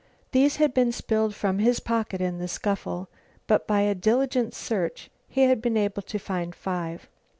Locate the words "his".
1.59-1.79